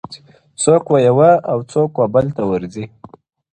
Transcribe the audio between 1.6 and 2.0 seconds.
څوک